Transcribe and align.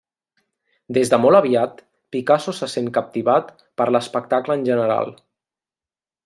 Des 0.97 1.11
de 1.13 1.19
molt 1.25 1.39
aviat, 1.39 1.83
Picasso 2.15 2.55
se 2.61 2.69
sent 2.77 2.89
captivat 2.97 3.53
per 3.83 3.87
l'espectacle 3.97 4.57
en 4.61 4.67
general. 4.71 5.15